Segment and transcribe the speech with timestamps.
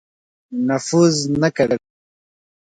[0.67, 1.77] نفوذ نه کوي.